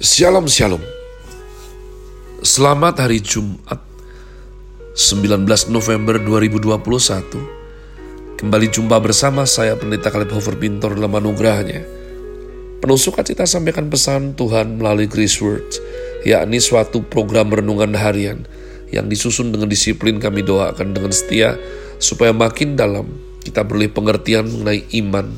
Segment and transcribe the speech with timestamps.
[0.00, 0.80] Shalom Shalom
[2.40, 3.84] Selamat hari Jumat
[4.96, 11.84] 19 November 2021 Kembali jumpa bersama saya Pendeta Kaleb Hofer Pintor dalam anugerahnya.
[12.80, 15.84] Penuh sukacita sampaikan pesan Tuhan melalui Grace Words
[16.24, 18.48] yakni suatu program renungan harian
[18.88, 21.60] yang disusun dengan disiplin kami doakan dengan setia
[22.00, 23.04] supaya makin dalam
[23.44, 25.28] kita beroleh pengertian mengenai iman,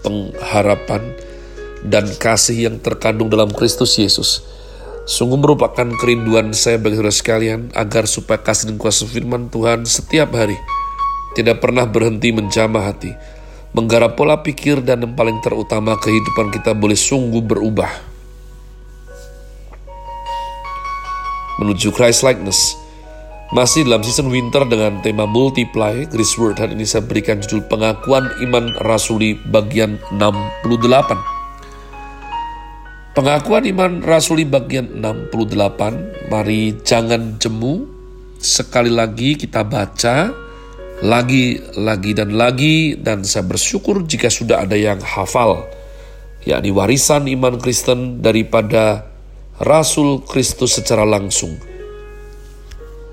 [0.00, 1.04] pengharapan,
[1.86, 4.42] dan kasih yang terkandung dalam Kristus Yesus.
[5.06, 10.34] Sungguh merupakan kerinduan saya bagi saudara sekalian agar supaya kasih dan kuasa firman Tuhan setiap
[10.34, 10.58] hari
[11.38, 13.14] tidak pernah berhenti menjamah hati,
[13.70, 17.92] menggarap pola pikir dan yang paling terutama kehidupan kita boleh sungguh berubah.
[21.62, 22.74] Menuju Christ likeness,
[23.54, 28.26] masih dalam season winter dengan tema multiply, Grace Word hari ini saya berikan judul pengakuan
[28.42, 31.35] iman rasuli bagian 68.
[33.16, 37.88] Pengakuan iman rasuli bagian 68, mari jangan jemu.
[38.36, 40.28] Sekali lagi kita baca,
[41.00, 45.64] lagi, lagi, dan lagi, dan saya bersyukur jika sudah ada yang hafal,
[46.44, 49.08] yakni warisan iman Kristen daripada
[49.64, 51.56] Rasul Kristus secara langsung.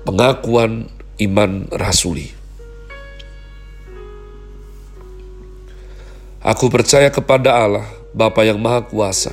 [0.04, 0.84] Pengakuan
[1.16, 2.28] iman rasuli.
[6.44, 9.32] Aku percaya kepada Allah, Bapa yang Maha Kuasa,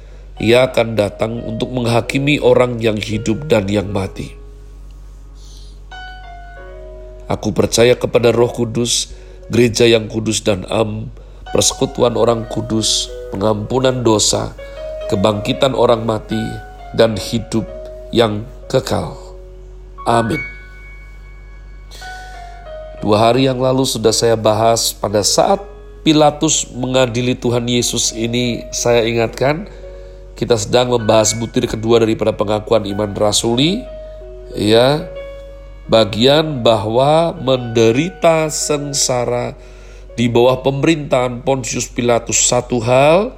[0.41, 4.33] ia akan datang untuk menghakimi orang yang hidup dan yang mati.
[7.29, 9.13] Aku percaya kepada Roh Kudus,
[9.53, 11.13] gereja yang kudus dan am,
[11.53, 14.51] persekutuan orang kudus, pengampunan dosa,
[15.13, 16.41] kebangkitan orang mati,
[16.97, 17.63] dan hidup
[18.09, 19.15] yang kekal.
[20.09, 20.41] Amin.
[22.99, 25.61] Dua hari yang lalu sudah saya bahas pada saat
[26.01, 29.69] Pilatus mengadili Tuhan Yesus ini, saya ingatkan,
[30.41, 33.85] kita sedang membahas butir kedua daripada pengakuan iman rasuli,
[34.57, 35.05] ya,
[35.85, 39.53] bagian bahwa menderita sengsara
[40.17, 43.37] di bawah pemerintahan Pontius Pilatus satu hal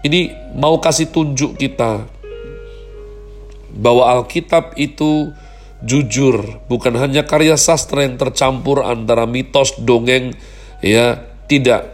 [0.00, 2.08] ini mau kasih tunjuk kita
[3.76, 5.28] bahwa Alkitab itu
[5.84, 10.32] jujur, bukan hanya karya sastra yang tercampur antara mitos, dongeng,
[10.80, 11.84] ya, tidak.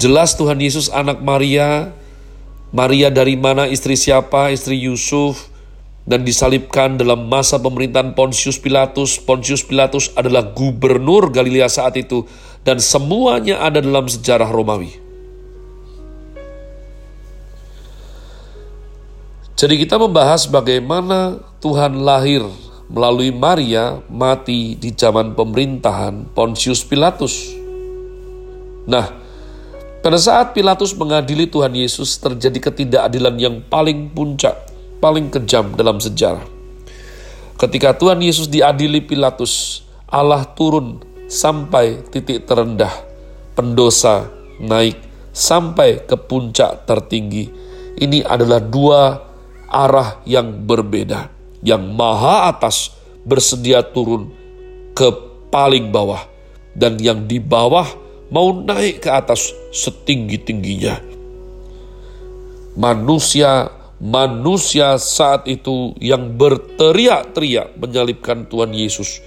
[0.00, 1.97] Jelas Tuhan Yesus anak Maria
[2.68, 5.48] Maria dari mana istri siapa, istri Yusuf,
[6.08, 9.20] dan disalibkan dalam masa pemerintahan Pontius Pilatus.
[9.20, 12.28] Pontius Pilatus adalah gubernur Galilea saat itu,
[12.64, 15.00] dan semuanya ada dalam sejarah Romawi.
[19.58, 22.46] Jadi kita membahas bagaimana Tuhan lahir
[22.86, 27.58] melalui Maria mati di zaman pemerintahan Pontius Pilatus.
[28.86, 29.17] Nah,
[30.08, 34.56] pada saat Pilatus mengadili Tuhan Yesus, terjadi ketidakadilan yang paling puncak,
[35.04, 36.48] paling kejam dalam sejarah.
[37.60, 42.88] Ketika Tuhan Yesus diadili Pilatus, Allah turun sampai titik terendah,
[43.52, 44.96] pendosa naik
[45.36, 47.52] sampai ke puncak tertinggi.
[48.00, 49.20] Ini adalah dua
[49.68, 51.28] arah yang berbeda.
[51.60, 52.96] Yang maha atas
[53.28, 54.32] bersedia turun
[54.96, 55.12] ke
[55.52, 56.24] paling bawah,
[56.72, 61.00] dan yang di bawah mau naik ke atas setinggi-tingginya.
[62.78, 69.18] Manusia manusia saat itu yang berteriak-teriak menyalibkan Tuhan Yesus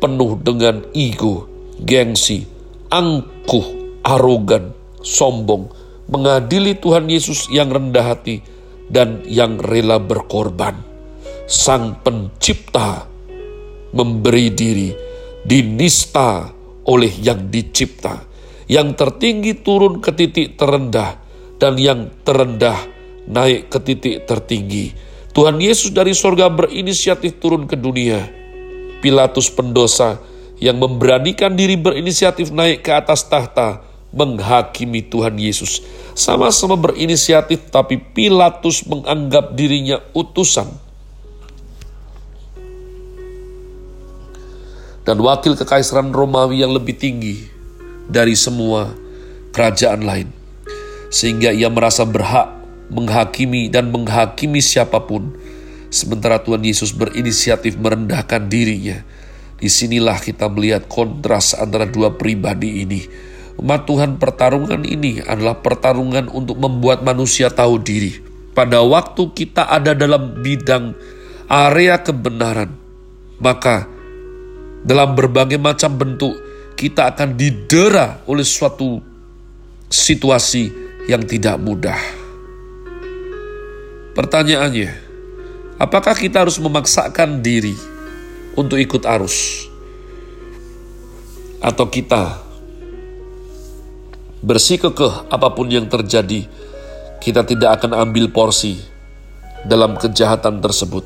[0.00, 1.44] penuh dengan ego,
[1.84, 2.48] gengsi,
[2.88, 4.72] angkuh, arogan,
[5.04, 5.68] sombong,
[6.08, 8.40] mengadili Tuhan Yesus yang rendah hati
[8.88, 10.80] dan yang rela berkorban.
[11.50, 13.04] Sang pencipta
[13.92, 14.88] memberi diri
[15.44, 16.46] dinista
[16.86, 18.29] oleh yang dicipta.
[18.70, 21.18] Yang tertinggi turun ke titik terendah,
[21.58, 22.78] dan yang terendah
[23.26, 24.94] naik ke titik tertinggi.
[25.34, 28.30] Tuhan Yesus dari sorga berinisiatif turun ke dunia.
[29.02, 30.22] Pilatus pendosa
[30.62, 33.82] yang memberanikan diri berinisiatif naik ke atas tahta,
[34.14, 35.82] menghakimi Tuhan Yesus.
[36.14, 40.70] Sama-sama berinisiatif, tapi Pilatus menganggap dirinya utusan
[45.02, 47.59] dan wakil kekaisaran Romawi yang lebih tinggi
[48.10, 48.90] dari semua
[49.54, 50.28] kerajaan lain.
[51.10, 52.50] Sehingga ia merasa berhak
[52.90, 55.34] menghakimi dan menghakimi siapa pun.
[55.90, 59.02] Sementara Tuhan Yesus berinisiatif merendahkan dirinya.
[59.58, 63.00] Di sinilah kita melihat kontras antara dua pribadi ini.
[63.60, 68.22] Umat Tuhan pertarungan ini adalah pertarungan untuk membuat manusia tahu diri.
[68.56, 70.96] Pada waktu kita ada dalam bidang
[71.50, 72.72] area kebenaran,
[73.36, 73.84] maka
[74.80, 76.32] dalam berbagai macam bentuk
[76.80, 79.04] kita akan didera oleh suatu
[79.92, 80.72] situasi
[81.12, 82.00] yang tidak mudah.
[84.16, 84.88] Pertanyaannya,
[85.76, 87.76] apakah kita harus memaksakan diri
[88.56, 89.68] untuk ikut arus?
[91.60, 92.40] Atau kita
[94.40, 96.48] bersih kekeh apa pun yang terjadi,
[97.20, 98.80] kita tidak akan ambil porsi
[99.68, 101.04] dalam kejahatan tersebut.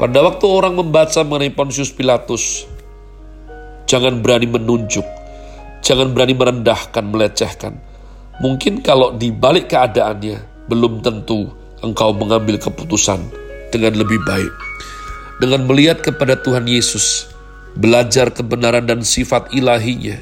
[0.00, 2.64] Pada waktu orang membaca mengenai Pontius Pilatus,
[3.86, 5.06] Jangan berani menunjuk,
[5.78, 7.78] jangan berani merendahkan, melecehkan.
[8.42, 11.46] Mungkin kalau di balik keadaannya, belum tentu
[11.86, 13.22] engkau mengambil keputusan
[13.70, 14.50] dengan lebih baik.
[15.38, 17.30] Dengan melihat kepada Tuhan Yesus,
[17.78, 20.18] belajar kebenaran dan sifat ilahinya,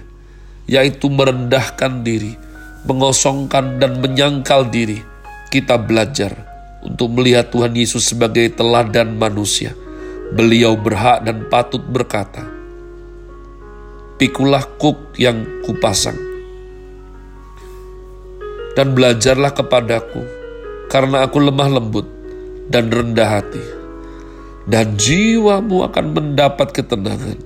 [0.69, 2.37] yaitu merendahkan diri,
[2.85, 5.01] mengosongkan dan menyangkal diri,
[5.49, 6.37] kita belajar
[6.85, 9.73] untuk melihat Tuhan Yesus sebagai teladan manusia.
[10.37, 12.54] Beliau berhak dan patut berkata,
[14.25, 16.17] pikulah kuk yang kupasang.
[18.73, 20.25] Dan belajarlah kepadaku,
[20.89, 22.09] karena aku lemah lembut
[22.73, 23.61] dan rendah hati.
[24.65, 27.37] Dan jiwamu akan mendapat ketenangan.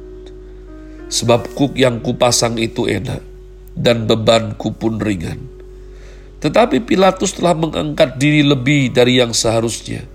[1.11, 3.27] Sebab kuk yang kupasang itu enak,
[3.75, 5.51] dan bebanku pun ringan.
[6.39, 10.07] Tetapi Pilatus telah mengangkat diri lebih dari yang seharusnya.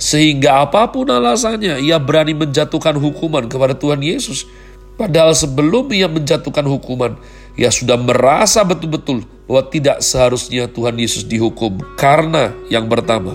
[0.00, 4.48] Sehingga apa pun alasannya, ia berani menjatuhkan hukuman kepada Tuhan Yesus
[4.98, 7.16] Padahal sebelum ia menjatuhkan hukuman,
[7.58, 13.34] ia sudah merasa betul-betul bahwa tidak seharusnya Tuhan Yesus dihukum karena yang pertama.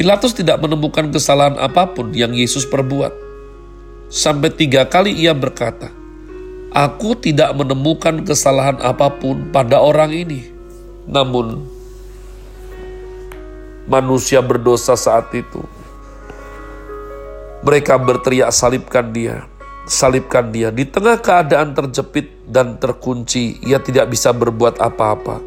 [0.00, 3.12] Pilatus tidak menemukan kesalahan apa pun yang Yesus perbuat.
[4.08, 5.92] Sampai tiga kali ia berkata,
[6.72, 10.48] Aku tidak menemukan kesalahan apa pun pada orang ini.
[11.04, 11.66] Namun,
[13.90, 15.60] manusia berdosa saat itu
[17.60, 19.44] mereka berteriak salibkan dia,
[19.84, 20.72] salibkan dia.
[20.72, 25.40] Di tengah keadaan terjepit dan terkunci, ia tidak bisa berbuat apa-apa.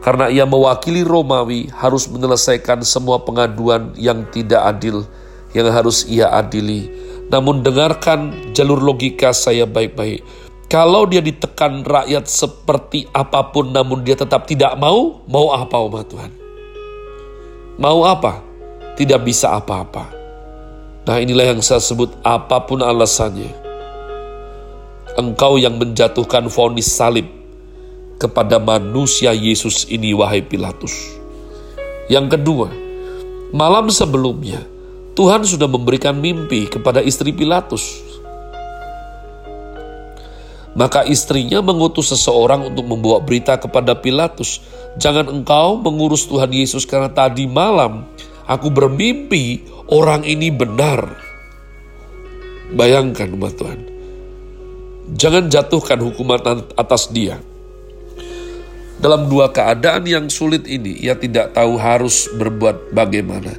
[0.00, 5.04] Karena ia mewakili Romawi harus menyelesaikan semua pengaduan yang tidak adil
[5.52, 6.88] yang harus ia adili.
[7.28, 10.24] Namun dengarkan jalur logika saya baik-baik.
[10.70, 16.06] Kalau dia ditekan rakyat seperti apa pun namun dia tetap tidak mau, mau apa umat
[16.08, 16.32] Tuhan?
[17.76, 18.40] Mau apa?
[18.94, 20.19] Tidak bisa apa-apa.
[21.08, 23.48] Nah inilah yang saya sebut apa pun alasannya.
[25.16, 27.26] Engkau yang menjatuhkan vonis salib
[28.20, 30.92] kepada manusia Yesus ini wahai Pilatus.
[32.12, 32.68] Yang kedua,
[33.56, 34.60] malam sebelumnya
[35.16, 38.06] Tuhan sudah memberikan mimpi kepada istri Pilatus.
[40.70, 44.62] Maka istrinya mengutus seseorang untuk membawa berita kepada Pilatus.
[45.00, 48.06] Jangan engkau mengurus Tuhan Yesus karena tadi malam
[48.50, 51.14] aku bermimpi orang ini benar.
[52.74, 53.80] Bayangkan umat Tuhan.
[55.14, 57.38] Jangan jatuhkan hukuman atas dia.
[59.00, 63.56] Dalam dua keadaan yang sulit ini, ia tidak tahu harus berbuat bagaimana.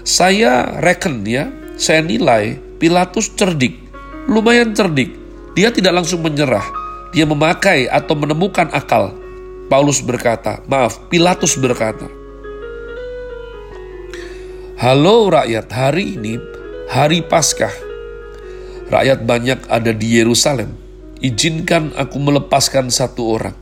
[0.00, 3.76] Saya reken ya, saya nilai Pilatus cerdik,
[4.30, 5.12] lumayan cerdik.
[5.52, 6.64] Dia tidak langsung menyerah.
[7.12, 9.12] Dia memakai atau menemukan akal.
[9.68, 12.08] Paulus berkata, maaf, Pilatus berkata,
[14.78, 16.38] Halo rakyat, hari ini
[16.86, 17.74] hari Paskah.
[18.86, 20.70] Rakyat banyak ada di Yerusalem.
[21.18, 23.58] Izinkan aku melepaskan satu orang.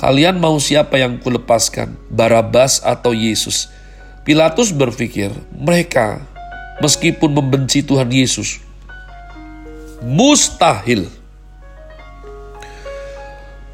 [0.00, 3.68] Kalian mau siapa yang kulepaskan, Barabas atau Yesus?
[4.24, 6.24] Pilatus berpikir, mereka
[6.80, 8.64] meskipun membenci Tuhan Yesus,
[10.00, 11.04] mustahil.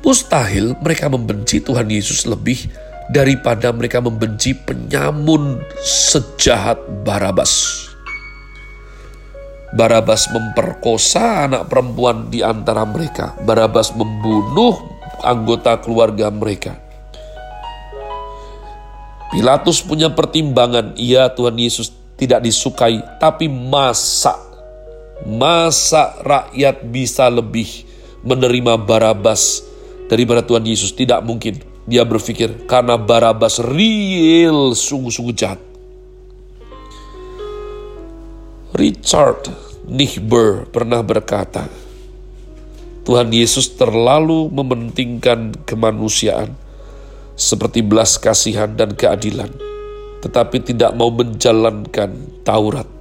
[0.02, 7.84] Mustahil mereka membenci Tuhan Yesus lebih daripada mereka membenci penyamun sejahat Barabas.
[9.68, 13.36] Barabas memperkosa anak perempuan di antara mereka.
[13.44, 14.76] Barabas membunuh
[15.20, 16.76] anggota keluarga mereka.
[19.28, 24.48] Pilatus punya pertimbangan, iya Tuhan Yesus tidak disukai, tapi masa
[25.28, 27.84] masa rakyat bisa lebih
[28.24, 29.60] menerima Barabas
[30.08, 30.96] daripada Tuhan Yesus?
[30.96, 31.67] Tidak mungkin.
[31.88, 35.60] Dia berpikir karena Barabas real sungguh-sungguh jahat.
[38.76, 39.48] Richard
[39.88, 41.64] Nichber pernah berkata,
[43.08, 46.52] Tuhan Yesus terlalu mementingkan kemanusiaan,
[47.32, 49.48] seperti belas kasihan dan keadilan,
[50.20, 52.97] tetapi tidak mau menjalankan Taurat.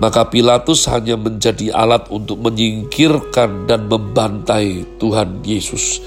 [0.00, 6.00] Maka Pilatus hanya menjadi alat untuk menyingkirkan dan membantai Tuhan Yesus.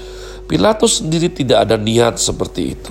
[0.50, 2.90] Pilatus sendiri tidak ada niat seperti itu.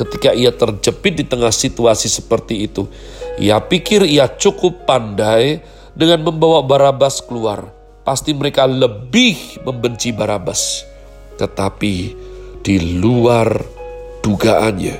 [0.00, 2.88] Ketika ia terjepit di tengah situasi seperti itu,
[3.36, 5.60] ia pikir ia cukup pandai
[5.92, 7.68] dengan membawa Barabas keluar.
[8.02, 10.88] Pasti mereka lebih membenci Barabas.
[11.36, 11.94] Tetapi
[12.64, 13.60] di luar
[14.24, 14.96] dugaannya,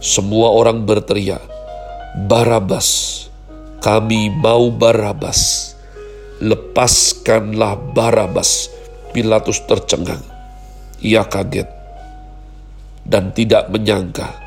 [0.00, 1.44] semua orang berteriak,
[2.26, 3.22] Barabas,
[3.84, 5.76] kami mau Barabas.
[6.40, 8.72] Lepaskanlah Barabas.
[9.12, 10.24] Pilatus tercengang.
[11.04, 11.68] Ia kaget
[13.04, 14.40] dan tidak menyangka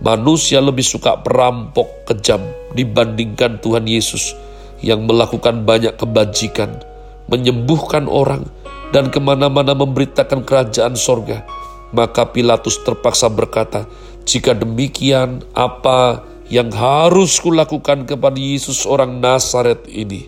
[0.00, 2.40] manusia lebih suka perampok kejam
[2.78, 4.38] dibandingkan Tuhan Yesus
[4.80, 6.80] yang melakukan banyak kebajikan,
[7.28, 8.48] menyembuhkan orang,
[8.94, 11.44] dan ke mana-mana memberitakan kerajaan sorga.
[11.90, 13.84] Maka Pilatus terpaksa berkata,
[14.24, 20.26] jika demikian apa yang harus kulakukan kepada Yesus orang Nazaret ini?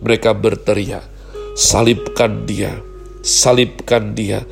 [0.00, 1.04] Mereka berteriak,
[1.52, 2.80] salibkan dia,
[3.20, 4.48] salibkan dia.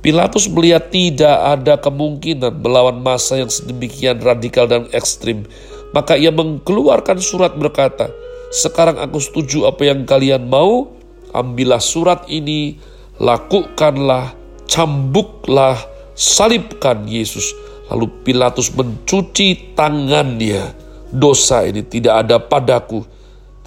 [0.00, 5.48] Pilatus melihat tidak ada kemungkinan melawan masa yang sedemikian radikal dan ekstrim.
[5.96, 8.12] Maka ia mengeluarkan surat berkata,
[8.52, 10.92] sekarang aku setuju apa yang kalian mau,
[11.32, 12.76] ambillah surat ini,
[13.16, 14.36] lakukanlah,
[14.68, 15.78] cambuklah,
[16.14, 17.50] salibkan Yesus.
[17.92, 20.72] Lalu Pilatus mencuci tangannya.
[21.14, 23.04] Dosa ini tidak ada padaku.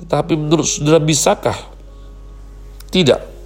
[0.01, 1.57] Tetapi menurut saudara bisakah?
[2.87, 3.37] Tidak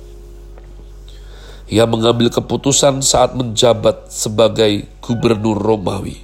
[1.72, 6.20] ia mengambil keputusan saat menjabat sebagai gubernur Romawi.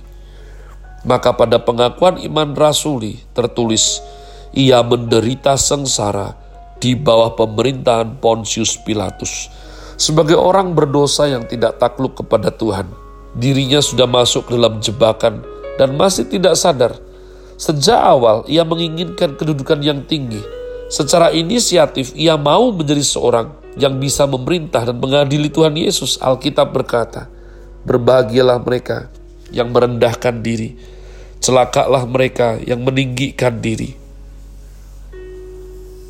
[1.07, 4.03] Maka pada pengakuan iman rasuli tertulis,
[4.51, 6.35] ia menderita sengsara
[6.83, 9.47] di bawah pemerintahan Pontius Pilatus.
[9.95, 12.91] Sebagai orang berdosa yang tidak takluk kepada Tuhan,
[13.37, 15.45] dirinya sudah masuk ke dalam jebakan
[15.77, 16.97] dan masih tidak sadar.
[17.57, 20.41] Sejak awal ia menginginkan kedudukan yang tinggi.
[20.89, 26.17] Secara inisiatif ia mau menjadi seorang yang bisa memerintah dan mengadili Tuhan Yesus.
[26.17, 27.29] Alkitab berkata,
[27.87, 29.07] Berbahagialah mereka
[29.53, 30.75] yang merendahkan diri,
[31.39, 33.95] celakalah mereka yang meninggikan diri.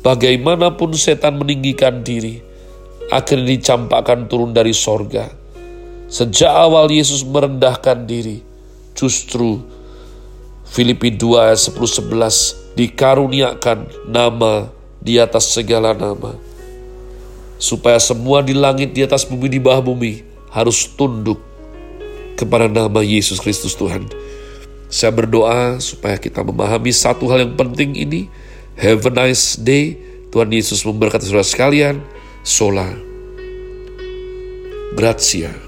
[0.02, 2.40] Bagaimanapun setan meninggikan diri,
[3.12, 5.28] akhirnya dicampakkan turun dari sorga.
[6.08, 8.40] Sejak awal Yesus merendahkan diri,
[8.96, 9.60] justru
[10.64, 14.72] Filipi 2 ayat 10-11 dikaruniakan nama
[15.04, 16.48] di atas segala nama
[17.58, 20.22] supaya semua di langit, di atas bumi, di bawah bumi
[20.54, 21.42] harus tunduk
[22.38, 24.06] kepada nama Yesus Kristus Tuhan.
[24.88, 28.30] Saya berdoa supaya kita memahami satu hal yang penting ini.
[28.78, 30.00] Have a nice day.
[30.32, 32.00] Tuhan Yesus memberkati saudara sekalian.
[32.46, 32.88] Sola.
[34.96, 35.67] Grazie.